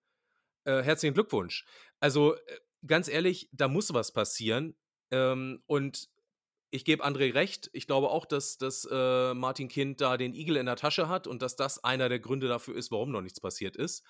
[0.66, 1.66] Äh, herzlichen Glückwunsch.
[2.00, 2.40] Also äh,
[2.86, 4.76] ganz ehrlich, da muss was passieren.
[5.12, 6.10] Ähm, und
[6.72, 7.70] ich gebe André recht.
[7.74, 11.28] Ich glaube auch, dass, dass äh, Martin Kind da den Igel in der Tasche hat
[11.28, 14.04] und dass das einer der Gründe dafür ist, warum noch nichts passiert ist.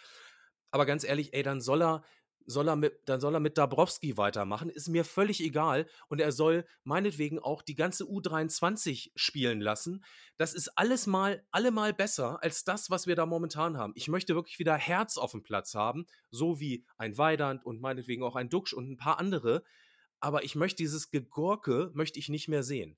[0.71, 2.03] Aber ganz ehrlich, ey, dann soll er
[2.45, 5.87] soll er mit, dann soll er mit Dabrowski weitermachen, ist mir völlig egal.
[6.07, 10.03] Und er soll meinetwegen auch die ganze U23 spielen lassen.
[10.37, 13.93] Das ist alles mal, allemal besser als das, was wir da momentan haben.
[13.95, 18.23] Ich möchte wirklich wieder Herz auf dem Platz haben, so wie ein Weidand und meinetwegen
[18.23, 19.63] auch ein Duxch und ein paar andere.
[20.19, 22.97] Aber ich möchte dieses Gegurke, möchte ich nicht mehr sehen.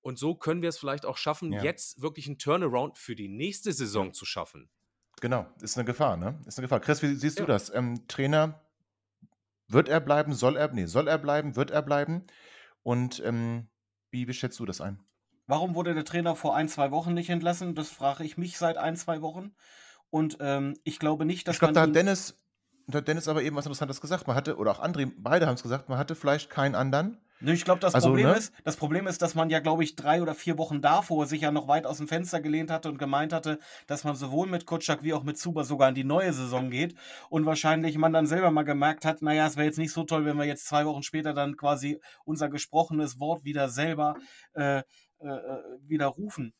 [0.00, 1.62] Und so können wir es vielleicht auch schaffen, ja.
[1.62, 4.68] jetzt wirklich einen Turnaround für die nächste Saison zu schaffen.
[5.20, 6.40] Genau, ist eine Gefahr, ne?
[6.46, 6.80] Ist eine Gefahr.
[6.80, 7.44] Chris, wie siehst ja.
[7.44, 7.72] du das?
[7.72, 8.60] Ähm, Trainer
[9.72, 10.34] wird er bleiben?
[10.34, 10.72] Soll er?
[10.72, 11.56] Nee, soll er bleiben?
[11.56, 12.22] Wird er bleiben?
[12.82, 13.68] Und ähm,
[14.10, 15.00] wie, wie schätzt du das ein?
[15.46, 17.74] Warum wurde der Trainer vor ein, zwei Wochen nicht entlassen?
[17.74, 19.54] Das frage ich mich seit ein, zwei Wochen.
[20.10, 22.42] Und ähm, ich glaube nicht, dass ich glaube, da hat Dennis,
[22.86, 24.26] da hat Dennis aber eben was Interessantes gesagt.
[24.26, 27.18] Man hatte, oder auch André, beide haben es gesagt, man hatte vielleicht keinen anderen.
[27.44, 28.36] Ich glaube, das, also, Problem ne?
[28.36, 31.40] ist, das Problem ist, dass man ja, glaube ich, drei oder vier Wochen davor sich
[31.40, 34.66] ja noch weit aus dem Fenster gelehnt hatte und gemeint hatte, dass man sowohl mit
[34.66, 36.94] Kutschak wie auch mit Zuber sogar in die neue Saison geht.
[37.30, 40.24] Und wahrscheinlich man dann selber mal gemerkt hat, naja, es wäre jetzt nicht so toll,
[40.24, 44.14] wenn wir jetzt zwei Wochen später dann quasi unser gesprochenes Wort wieder selber
[44.54, 44.82] äh, äh,
[45.24, 46.54] äh widerrufen.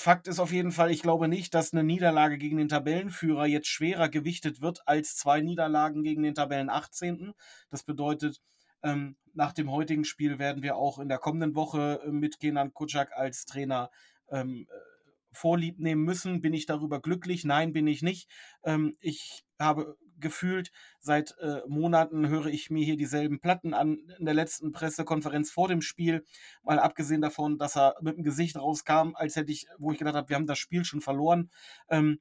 [0.00, 3.68] Fakt ist auf jeden Fall, ich glaube nicht, dass eine Niederlage gegen den Tabellenführer jetzt
[3.68, 7.34] schwerer gewichtet wird als zwei Niederlagen gegen den Tabellen 18.
[7.70, 8.40] Das bedeutet,
[8.82, 12.74] ähm, nach dem heutigen Spiel werden wir auch in der kommenden Woche äh, mit Kenan
[12.74, 13.90] Kutschak als Trainer
[14.30, 14.74] ähm, äh,
[15.32, 16.40] Vorlieb nehmen müssen.
[16.40, 17.44] Bin ich darüber glücklich?
[17.44, 18.28] Nein, bin ich nicht.
[18.64, 24.24] Ähm, ich habe gefühlt, seit äh, Monaten höre ich mir hier dieselben Platten an in
[24.24, 26.24] der letzten Pressekonferenz vor dem Spiel.
[26.62, 30.16] Mal abgesehen davon, dass er mit dem Gesicht rauskam, als hätte ich, wo ich gedacht
[30.16, 31.50] habe, wir haben das Spiel schon verloren.
[31.88, 32.20] Ähm,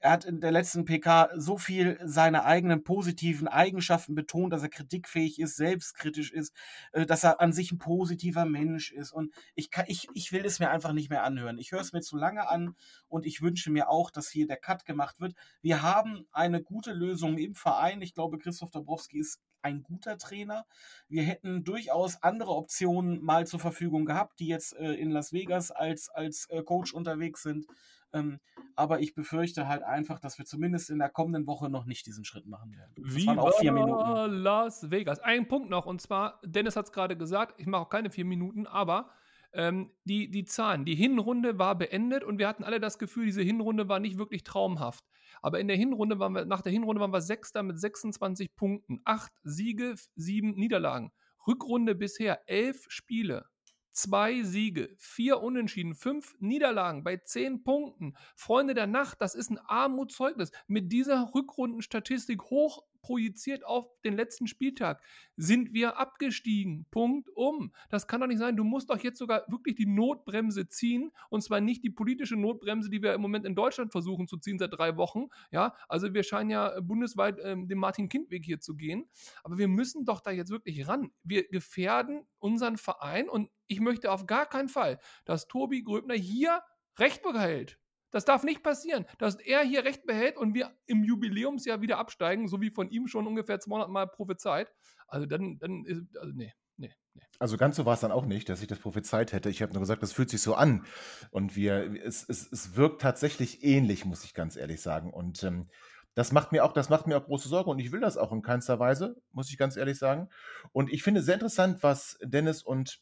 [0.00, 4.70] er hat in der letzten PK so viel seine eigenen positiven Eigenschaften betont, dass er
[4.70, 6.54] kritikfähig ist, selbstkritisch ist,
[6.92, 9.12] äh, dass er an sich ein positiver Mensch ist.
[9.12, 11.58] Und ich, kann, ich, ich will es mir einfach nicht mehr anhören.
[11.58, 12.74] Ich höre es mir zu lange an
[13.08, 15.34] und ich wünsche mir auch, dass hier der Cut gemacht wird.
[15.60, 18.00] Wir haben eine gute Lösung im Verein.
[18.00, 20.64] Ich glaube, Christoph Dabrowski ist ein guter Trainer.
[21.08, 25.70] Wir hätten durchaus andere Optionen mal zur Verfügung gehabt, die jetzt äh, in Las Vegas
[25.70, 27.66] als, als äh, Coach unterwegs sind.
[28.12, 28.40] Ähm,
[28.76, 32.24] aber ich befürchte halt einfach, dass wir zumindest in der kommenden Woche noch nicht diesen
[32.24, 32.92] Schritt machen werden.
[32.96, 34.32] Das Wie waren auch vier Minuten.
[34.42, 35.20] Las Vegas.
[35.20, 38.24] Ein Punkt noch, und zwar, Dennis hat es gerade gesagt, ich mache auch keine vier
[38.24, 39.10] Minuten, aber
[39.52, 43.42] ähm, die, die Zahlen, die Hinrunde war beendet und wir hatten alle das Gefühl, diese
[43.42, 45.04] Hinrunde war nicht wirklich traumhaft.
[45.42, 49.00] Aber in der Hinrunde waren wir, nach der Hinrunde waren wir Sechster mit 26 Punkten.
[49.04, 51.12] Acht Siege, sieben Niederlagen.
[51.46, 53.46] Rückrunde bisher elf Spiele.
[53.92, 58.14] Zwei Siege, vier Unentschieden, fünf Niederlagen bei zehn Punkten.
[58.36, 60.52] Freunde der Nacht, das ist ein Armutszeugnis.
[60.68, 65.02] Mit dieser Rückrundenstatistik hoch projiziert auf den letzten Spieltag
[65.36, 66.86] sind wir abgestiegen.
[66.90, 67.72] Punkt um.
[67.88, 68.56] Das kann doch nicht sein.
[68.56, 71.12] Du musst doch jetzt sogar wirklich die Notbremse ziehen.
[71.28, 74.58] Und zwar nicht die politische Notbremse, die wir im Moment in Deutschland versuchen zu ziehen
[74.58, 75.28] seit drei Wochen.
[75.50, 79.08] Ja, also wir scheinen ja bundesweit ähm, den Martin-Kind-Weg hier zu gehen.
[79.42, 81.10] Aber wir müssen doch da jetzt wirklich ran.
[81.22, 86.60] Wir gefährden unseren Verein und ich möchte auf gar keinen Fall, dass Tobi Gröbner hier
[86.98, 87.78] Recht behält.
[88.10, 92.48] Das darf nicht passieren, dass er hier Recht behält und wir im Jubiläumsjahr wieder absteigen,
[92.48, 94.72] so wie von ihm schon ungefähr 200 Mal prophezeit.
[95.06, 97.22] Also dann, dann ist, also nee, nee, nee.
[97.38, 99.50] Also ganz so war es dann auch nicht, dass ich das prophezeit hätte.
[99.50, 100.84] Ich habe nur gesagt, das fühlt sich so an.
[101.30, 105.12] Und wir, es, es, es wirkt tatsächlich ähnlich, muss ich ganz ehrlich sagen.
[105.12, 105.68] Und ähm,
[106.14, 108.32] das macht mir auch, das macht mir auch große Sorge und ich will das auch
[108.32, 110.28] in keinster Weise, muss ich ganz ehrlich sagen.
[110.72, 113.00] Und ich finde sehr interessant, was Dennis und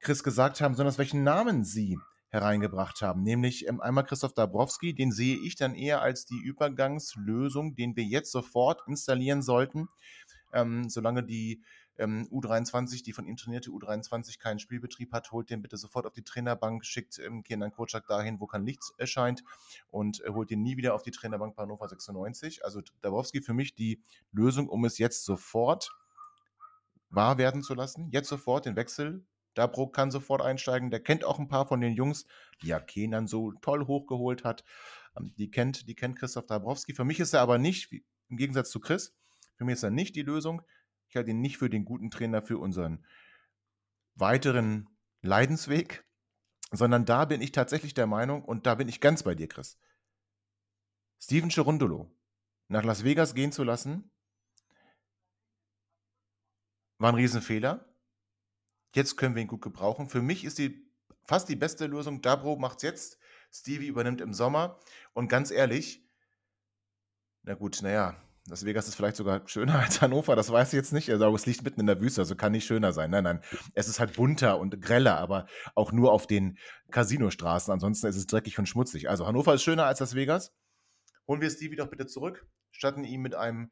[0.00, 1.98] Chris gesagt haben, sondern welchen Namen sie
[2.30, 3.22] hereingebracht haben.
[3.22, 8.04] Nämlich ähm, einmal Christoph Dabrowski, den sehe ich dann eher als die Übergangslösung, den wir
[8.04, 9.88] jetzt sofort installieren sollten,
[10.52, 11.62] ähm, solange die
[11.98, 16.12] ähm, U23, die von ihm trainierte U23 keinen Spielbetrieb hat, holt den bitte sofort auf
[16.12, 19.44] die Trainerbank, schickt ähm, Kenan Kocak dahin, wo kein Licht erscheint
[19.90, 22.64] und äh, holt den nie wieder auf die Trainerbank bei Hannover 96.
[22.64, 25.90] Also Dabrowski für mich die Lösung, um es jetzt sofort
[27.10, 29.24] wahr werden zu lassen, jetzt sofort den Wechsel
[29.60, 30.90] Dabro kann sofort einsteigen.
[30.90, 32.24] Der kennt auch ein paar von den Jungs,
[32.62, 34.64] die ja Kenan so toll hochgeholt hat.
[35.16, 36.94] Ähm, die kennt, die kennt Christoph Dabrowski.
[36.94, 37.92] Für mich ist er aber nicht,
[38.28, 39.14] im Gegensatz zu Chris,
[39.56, 40.62] für mich ist er nicht die Lösung.
[41.08, 43.04] Ich halte ihn nicht für den guten Trainer für unseren
[44.14, 44.88] weiteren
[45.20, 46.06] Leidensweg,
[46.72, 49.78] sondern da bin ich tatsächlich der Meinung, und da bin ich ganz bei dir, Chris.
[51.20, 52.10] Steven Cherundolo
[52.68, 54.10] nach Las Vegas gehen zu lassen,
[56.96, 57.89] war ein Riesenfehler.
[58.94, 60.08] Jetzt können wir ihn gut gebrauchen.
[60.08, 60.90] Für mich ist die
[61.22, 62.22] fast die beste Lösung.
[62.22, 63.18] Dabro macht es jetzt.
[63.52, 64.78] Stevie übernimmt im Sommer.
[65.12, 66.04] Und ganz ehrlich,
[67.42, 68.16] na gut, naja,
[68.48, 71.10] Las Vegas ist vielleicht sogar schöner als Hannover, das weiß ich jetzt nicht.
[71.10, 73.10] Also, es liegt mitten in der Wüste, also kann nicht schöner sein.
[73.10, 73.40] Nein, nein.
[73.74, 76.58] Es ist halt bunter und greller, aber auch nur auf den
[76.90, 77.72] Casinostraßen.
[77.72, 79.08] Ansonsten ist es dreckig und schmutzig.
[79.08, 80.52] Also Hannover ist schöner als Las Vegas.
[81.28, 83.70] Holen wir Stevie doch bitte zurück, statten ihn mit einem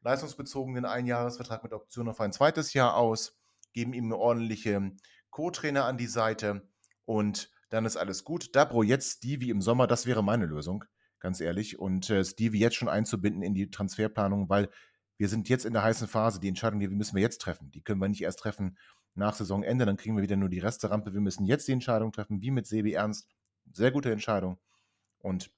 [0.00, 3.36] leistungsbezogenen Einjahresvertrag mit Option auf ein zweites Jahr aus
[3.76, 4.92] geben ihm eine ordentliche
[5.28, 6.66] Co-Trainer an die Seite
[7.04, 8.56] und dann ist alles gut.
[8.56, 10.84] Dabro jetzt Stevie im Sommer, das wäre meine Lösung,
[11.20, 11.78] ganz ehrlich.
[11.78, 14.70] Und äh, Stevie jetzt schon einzubinden in die Transferplanung, weil
[15.18, 16.40] wir sind jetzt in der heißen Phase.
[16.40, 17.70] Die Entscheidung, die müssen wir jetzt treffen.
[17.70, 18.78] Die können wir nicht erst treffen
[19.14, 21.12] nach Saisonende, dann kriegen wir wieder nur die Resterampe.
[21.12, 23.28] Wir müssen jetzt die Entscheidung treffen, wie mit Sebi Ernst.
[23.72, 24.58] Sehr gute Entscheidung.
[25.18, 25.50] Und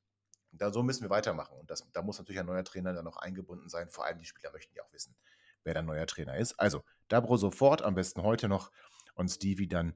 [0.50, 1.56] da so müssen wir weitermachen.
[1.56, 3.90] Und das, da muss natürlich ein neuer Trainer dann noch eingebunden sein.
[3.90, 5.14] Vor allem die Spieler möchten ja auch wissen,
[5.64, 6.58] wer der neue Trainer ist.
[6.58, 8.70] Also Dabro sofort, am besten heute noch
[9.14, 9.94] und Stevie dann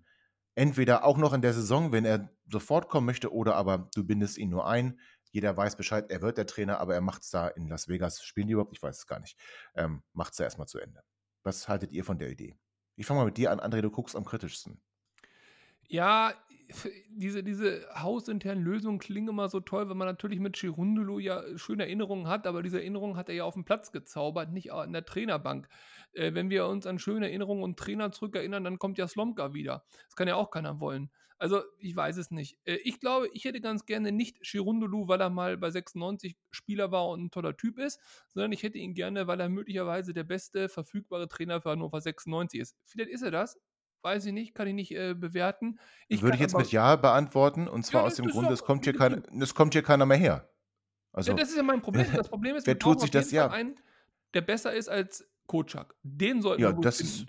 [0.55, 4.38] entweder auch noch in der Saison, wenn er sofort kommen möchte, oder aber du bindest
[4.38, 5.01] ihn nur ein.
[5.31, 8.22] Jeder weiß Bescheid, er wird der Trainer, aber er macht es da in Las Vegas.
[8.22, 8.77] Spielen die überhaupt?
[8.77, 9.38] Ich weiß es gar nicht.
[9.75, 11.03] Ähm, macht es da erstmal zu Ende.
[11.42, 12.57] Was haltet ihr von der Idee?
[12.96, 14.83] Ich fange mal mit dir an, André, du guckst am kritischsten.
[15.88, 16.35] Ja,
[17.11, 21.85] diese, diese hausinternen Lösungen klingen immer so toll, wenn man natürlich mit Chirundolo ja schöne
[21.85, 25.05] Erinnerungen hat, aber diese Erinnerungen hat er ja auf dem Platz gezaubert, nicht in der
[25.05, 25.69] Trainerbank.
[26.13, 29.85] Äh, wenn wir uns an schöne Erinnerungen und Trainer zurückerinnern, dann kommt ja Slomka wieder.
[30.07, 31.11] Das kann ja auch keiner wollen.
[31.39, 32.57] Also, ich weiß es nicht.
[32.65, 36.93] Äh, ich glaube, ich hätte ganz gerne nicht Chirundolo, weil er mal bei 96 Spieler
[36.93, 40.23] war und ein toller Typ ist, sondern ich hätte ihn gerne, weil er möglicherweise der
[40.23, 42.77] beste verfügbare Trainer für Hannover 96 ist.
[42.85, 43.59] Vielleicht ist er das,
[44.03, 45.79] weiß ich nicht, kann ich nicht äh, bewerten.
[46.09, 48.85] Ich Würde ich jetzt mit Ja beantworten und zwar ja, aus dem Grund, es kommt,
[48.85, 50.49] hier kein, es kommt hier keiner mehr her.
[51.12, 52.07] Also, ja, das ist ja mein Problem.
[52.15, 53.49] Das Problem ist, wer tut sich das ja?
[53.49, 53.77] Einen,
[54.35, 55.95] der besser ist als Kocak.
[56.03, 57.12] Den sollten ja, wir das finden.
[57.12, 57.29] Ist,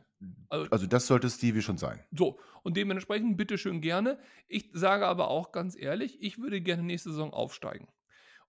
[0.49, 1.99] also, also, das sollte Stevie schon sein.
[2.11, 4.19] So, und dementsprechend bitteschön gerne.
[4.47, 7.89] Ich sage aber auch ganz ehrlich, ich würde gerne nächste Saison aufsteigen.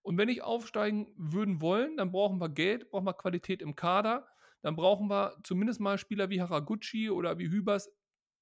[0.03, 4.29] Und wenn ich aufsteigen würden wollen, dann brauchen wir Geld, brauchen wir Qualität im Kader,
[4.63, 7.91] dann brauchen wir zumindest mal Spieler wie Haraguchi oder wie Hübers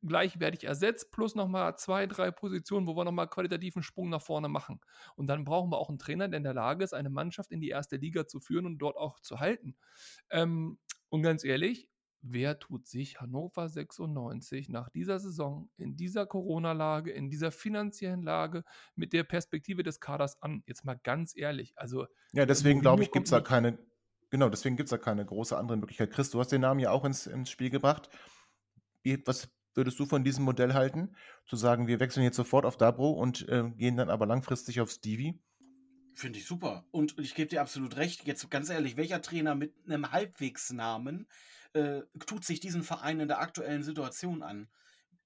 [0.03, 4.81] gleichwertig ersetzt, plus nochmal zwei, drei Positionen, wo wir nochmal qualitativen Sprung nach vorne machen.
[5.17, 7.61] Und dann brauchen wir auch einen Trainer, der in der Lage ist, eine Mannschaft in
[7.61, 9.77] die erste Liga zu führen und dort auch zu halten.
[10.31, 11.89] Ähm, und ganz ehrlich,
[12.23, 18.65] wer tut sich Hannover 96 nach dieser Saison, in dieser Corona-Lage, in dieser finanziellen Lage
[18.95, 20.63] mit der Perspektive des Kaders an?
[20.67, 21.75] Jetzt mal ganz ehrlich.
[21.77, 23.79] Also, Ja, deswegen glaube ich, gibt es da keine,
[24.31, 26.13] genau, deswegen gibt es da keine große andere Möglichkeit.
[26.13, 28.09] Chris, du hast den Namen ja auch ins, ins Spiel gebracht.
[29.03, 31.15] Wie, was würdest du von diesem Modell halten?
[31.47, 34.91] Zu sagen, wir wechseln jetzt sofort auf Dabro und äh, gehen dann aber langfristig auf
[34.91, 35.41] Stevie?
[36.15, 36.85] Finde ich super.
[36.91, 38.27] Und ich gebe dir absolut recht.
[38.27, 41.27] Jetzt ganz ehrlich, welcher Trainer mit einem Halbwegsnamen
[41.73, 44.69] äh, tut sich diesen Verein in der aktuellen Situation an?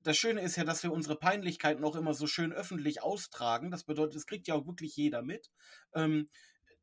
[0.02, 3.72] Das Schöne ist ja, dass wir unsere Peinlichkeiten auch immer so schön öffentlich austragen.
[3.72, 5.50] Das bedeutet, es kriegt ja auch wirklich jeder mit.
[5.94, 6.28] Ähm,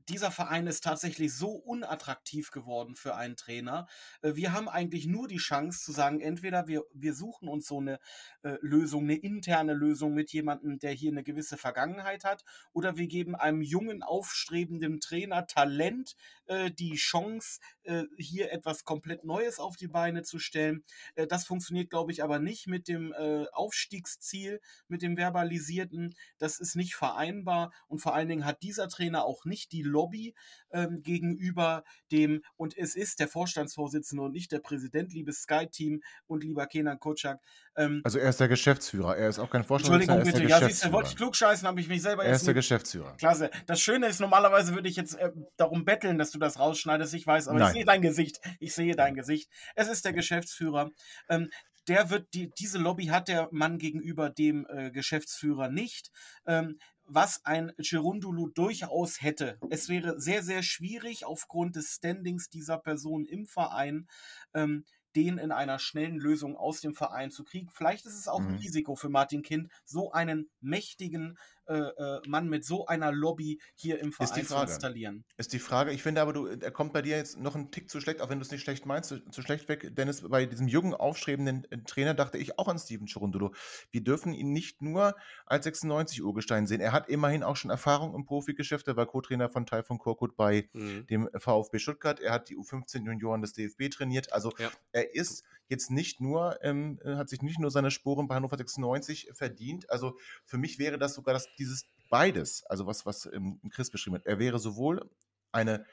[0.09, 3.87] dieser Verein ist tatsächlich so unattraktiv geworden für einen Trainer.
[4.21, 7.79] Äh, Wir haben eigentlich nur die Chance zu sagen, entweder wir, wir suchen uns so
[7.79, 7.99] eine
[8.43, 13.07] äh, Lösung, eine interne Lösung mit jemandem, der hier eine gewisse Vergangenheit hat, oder wir
[13.07, 16.15] geben einem jungen, aufstrebenden Trainer Talent
[16.47, 20.84] äh, die Chance, äh, hier etwas komplett Neues auf die Beine zu stellen.
[21.15, 23.13] Äh, das funktioniert, glaube ich, aber nicht mit dem
[23.53, 26.15] Aufstiegsziel, mit dem verbalisierten.
[26.38, 30.34] Das ist nicht vereinbar und vor allen Dingen hat dieser Trainer auch nicht die Lobby
[30.73, 36.43] ähm, gegenüber dem, und es ist der Vorstandsvorsitzende und nicht der Präsident, liebes Sky-Team und
[36.43, 37.39] lieber Kenan Kocak.
[37.75, 39.15] Ähm, Also er ist der Geschäftsführer.
[39.17, 41.15] Er ist auch kein Vorstand, Entschuldigung er bitte, ja, siehst du, wollte ich Geschäftsführer.
[41.15, 43.15] klugscheißen, habe ich mich selber Er jetzt ist der Geschäftsführer.
[43.17, 43.49] Klasse.
[43.65, 47.13] Das Schöne ist, normalerweise würde ich jetzt äh, darum betteln, dass du das rausschneidest.
[47.13, 47.67] Ich weiß, aber Nein.
[47.69, 48.39] ich sehe dein Gesicht.
[48.59, 49.49] Ich sehe dein Gesicht.
[49.75, 50.91] Es ist der Geschäftsführer.
[51.29, 51.49] Ähm,
[51.87, 56.11] der wird die, diese Lobby hat der Mann gegenüber dem äh, Geschäftsführer nicht.
[56.45, 59.59] Ähm, was ein Gerundulu durchaus hätte.
[59.69, 64.07] Es wäre sehr, sehr schwierig aufgrund des Standings dieser Person im Verein,
[64.53, 67.69] ähm, den in einer schnellen Lösung aus dem Verein zu kriegen.
[67.69, 68.55] Vielleicht ist es auch ein Mhm.
[68.55, 71.37] Risiko für Martin Kind, so einen mächtigen
[71.67, 74.71] äh, äh, Mann mit so einer Lobby hier im Ist die Verein zu Frage.
[74.71, 75.23] installieren.
[75.38, 77.89] Ist die Frage, ich finde aber, du, er kommt bei dir jetzt noch einen Tick
[77.89, 79.95] zu schlecht, auch wenn du es nicht schlecht meinst, zu, zu schlecht weg.
[79.95, 83.54] Dennis, bei diesem jungen, aufstrebenden äh, Trainer dachte ich auch an Steven Cherundolo.
[83.91, 86.82] Wir dürfen ihn nicht nur als 96-Urgestein sehen.
[86.82, 88.88] Er hat immerhin auch schon Erfahrung im Profigeschäft.
[88.88, 91.08] Er war Co-Trainer von Taifun Korkut bei Mhm.
[91.08, 92.19] dem VfB Stuttgart.
[92.19, 94.34] Er hat die U15-Junioren des DFB trainiert.
[94.34, 94.69] Also Ja.
[94.91, 98.58] er ist jetzt nicht nur, ähm, äh, hat sich nicht nur seine Sporen bei Hannover
[98.58, 99.89] 96 verdient.
[99.89, 104.15] Also für mich wäre das sogar das, dieses beides, also was, was ähm, Chris beschrieben
[104.17, 104.26] hat.
[104.26, 105.10] Er wäre sowohl
[105.52, 105.86] eine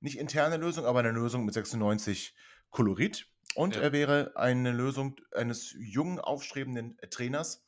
[0.00, 2.34] nicht interne Lösung, aber eine Lösung mit 96
[2.70, 3.82] Kolorit und Ja.
[3.82, 7.66] er wäre eine Lösung eines jungen, aufstrebenden Trainers,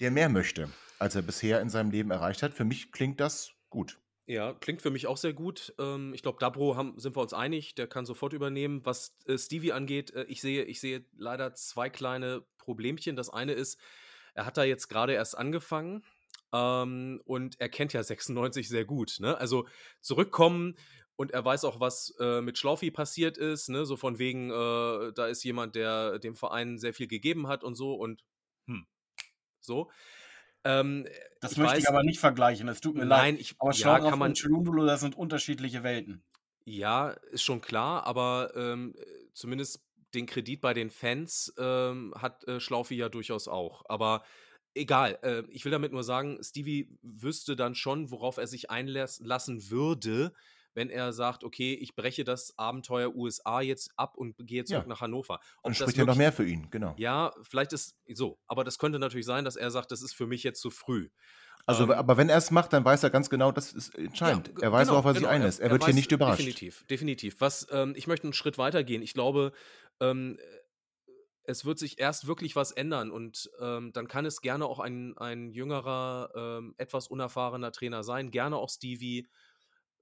[0.00, 2.54] der mehr möchte, als er bisher in seinem Leben erreicht hat.
[2.54, 4.01] Für mich klingt das gut.
[4.26, 5.74] Ja, klingt für mich auch sehr gut.
[5.78, 8.84] Ähm, ich glaube, Dabro haben, sind wir uns einig, der kann sofort übernehmen.
[8.84, 13.16] Was äh, Stevie angeht, äh, ich, sehe, ich sehe leider zwei kleine Problemchen.
[13.16, 13.80] Das eine ist,
[14.34, 16.04] er hat da jetzt gerade erst angefangen
[16.52, 19.16] ähm, und er kennt ja 96 sehr gut.
[19.18, 19.36] Ne?
[19.36, 19.66] Also
[20.00, 20.76] zurückkommen
[21.16, 23.70] und er weiß auch, was äh, mit Schlaufi passiert ist.
[23.70, 23.84] Ne?
[23.86, 27.74] So von wegen, äh, da ist jemand, der dem Verein sehr viel gegeben hat und
[27.74, 28.22] so und
[28.66, 28.86] hm,
[29.60, 29.90] so.
[30.64, 31.06] Ähm,
[31.40, 32.68] Das ich möchte ich weiß- aber nicht vergleichen.
[32.68, 33.40] Es tut mir Nein, leid.
[33.40, 36.22] ich, Aber ja, Schlaudraff kann man, und das sind unterschiedliche Welten.
[36.64, 39.80] ja, ist schon klar, aber ähm, äh, zumindest
[40.14, 43.82] den Kredit bei den Fans ähm, hat äh, Schlaufi ja durchaus auch.
[43.88, 44.22] Aber
[44.74, 49.70] egal, äh, ich will damit nur sagen, Stevie wüsste dann schon, worauf er sich einlassen
[49.70, 50.32] würde,
[50.74, 54.88] wenn er sagt, okay, ich breche das Abenteuer USA jetzt ab und gehe zurück Ja.
[54.88, 55.40] nach Hannover.
[55.58, 56.94] Ob Und spricht ja noch mehr für ihn, genau.
[56.98, 60.26] Ja, vielleicht ist so, aber das könnte natürlich sein, dass er sagt, das ist für
[60.26, 61.08] mich jetzt zu früh.
[61.66, 64.48] Also, Ähm, aber wenn er es macht, dann weiß er ganz genau, das ist entscheidend.
[64.56, 65.32] Ja, er weiß, genau, worauf er sich genau.
[65.32, 65.60] einlässt.
[65.60, 66.40] Er, wird hier nicht überrascht.
[66.40, 67.40] Definitiv, definitiv.
[67.40, 69.02] Was, ähm, ich möchte einen Schritt weiter gehen.
[69.02, 69.52] Ich glaube,
[70.00, 70.38] ähm,
[71.44, 75.16] es wird sich erst wirklich was ändern und ähm, dann kann es gerne auch ein,
[75.18, 79.26] ein jüngerer, ähm, etwas unerfahrener Trainer sein, gerne auch Stevie,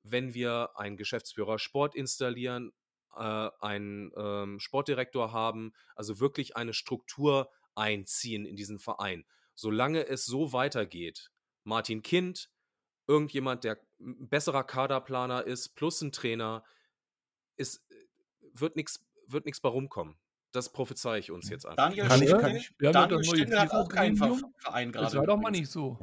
[0.02, 2.72] wenn wir einen Geschäftsführer Sport installieren,
[3.16, 9.24] äh, einen ähm, Sportdirektor haben, also wirklich eine Struktur einziehen in diesen Verein.
[9.54, 11.30] Solange es so weitergeht,
[11.64, 12.50] Martin Kind,
[13.06, 16.64] irgendjemand, der ein besserer Kaderplaner ist, plus ein Trainer,
[17.56, 17.84] ist,
[18.54, 20.18] wird nichts wird nix bei rumkommen.
[20.52, 21.76] Das prophezei ich uns jetzt einfach.
[21.76, 24.16] Daniel Kann ich- Stindl, kann ich- haben ja Daniel das Stindl hat auch keinen.
[24.16, 25.18] Verein Das gerade.
[25.18, 25.98] war doch mal nicht so.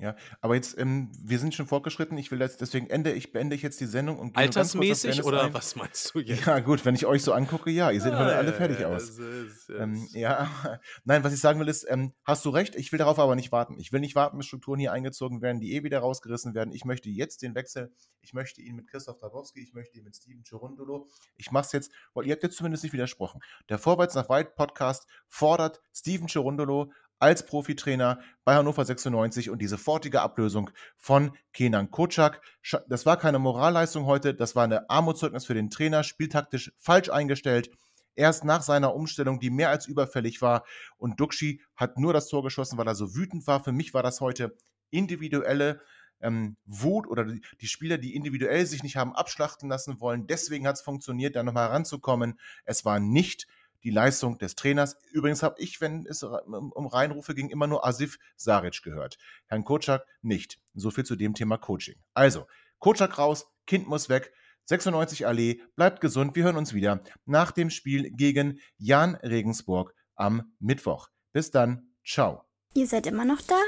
[0.00, 2.16] Ja, aber jetzt, ähm, wir sind schon fortgeschritten.
[2.16, 5.44] Ich will jetzt, deswegen ende ich, beende ich jetzt die Sendung und gehe Altersmäßig oder
[5.44, 5.54] ein.
[5.54, 6.46] was meinst du jetzt?
[6.46, 9.10] Ja, gut, wenn ich euch so angucke, ja, ihr seht heute alle fertig aus.
[9.10, 10.48] Ist Ähm, ja,
[11.04, 13.52] nein, was ich sagen will ist, ähm, hast du recht, ich will darauf aber nicht
[13.52, 13.78] warten.
[13.78, 16.72] Ich will nicht warten, bis Strukturen hier eingezogen werden, die eh wieder rausgerissen werden.
[16.72, 17.92] Ich möchte jetzt den Wechsel,
[18.22, 21.08] ich möchte ihn mit Christoph Dabowski, ich möchte ihn mit Steven Cherundolo.
[21.36, 23.40] Ich mache es jetzt, weil ihr habt jetzt zumindest nicht widersprochen.
[23.68, 26.90] Der Vorwärts nach Weit Podcast fordert Steven Cherundolo
[27.20, 32.40] als Profitrainer bei Hannover 96 und die sofortige Ablösung von Kenan Kocak.
[32.88, 37.70] Das war keine Moralleistung heute, das war eine Armutszeugnis für den Trainer, spieltaktisch falsch eingestellt.
[38.16, 40.64] Erst nach seiner Umstellung, die mehr als überfällig war,
[40.96, 43.62] und Duxi hat nur das Tor geschossen, weil er so wütend war.
[43.62, 44.56] Für mich war das heute
[44.90, 45.80] individuelle
[46.20, 50.26] ähm, Wut oder die, die Spieler, die individuell sich nicht haben abschlachten lassen wollen.
[50.26, 52.38] Deswegen hat es funktioniert, da nochmal ranzukommen.
[52.64, 53.46] Es war nicht
[53.82, 54.96] die Leistung des Trainers.
[55.12, 59.18] Übrigens habe ich, wenn es um Reinrufe ging, immer nur Asif Saric gehört.
[59.46, 60.58] Herrn Kocak nicht.
[60.74, 61.96] So viel zu dem Thema Coaching.
[62.14, 62.46] Also,
[62.78, 64.32] Kocak raus, Kind muss weg.
[64.66, 66.36] 96 Allee, bleibt gesund.
[66.36, 71.08] Wir hören uns wieder nach dem Spiel gegen Jan Regensburg am Mittwoch.
[71.32, 71.90] Bis dann.
[72.04, 72.44] Ciao.
[72.74, 73.60] Ihr seid immer noch da?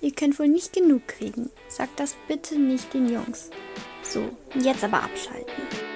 [0.00, 1.50] Ihr könnt wohl nicht genug kriegen.
[1.68, 3.50] Sagt das bitte nicht den Jungs.
[4.02, 5.95] So, jetzt aber abschalten.